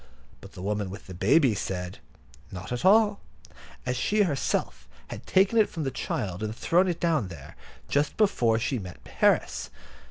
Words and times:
but 0.39 0.53
the 0.53 0.63
woman 0.63 0.89
with 0.89 1.05
the 1.05 1.13
baby 1.13 1.53
said, 1.53 1.99
"Not 2.51 2.71
at 2.71 2.83
all," 2.83 3.19
as 3.85 3.95
she 3.95 4.23
herself 4.23 4.89
had 5.09 5.27
taken 5.27 5.59
it 5.59 5.69
from 5.69 5.83
the 5.83 5.91
child, 5.91 6.41
and 6.41 6.55
thrown 6.55 6.87
it 6.87 6.99
down 6.99 7.27
there, 7.27 7.55
just 7.87 8.17
before 8.17 8.57
she 8.57 8.79
met 8.79 8.99
Harris. 9.19 9.69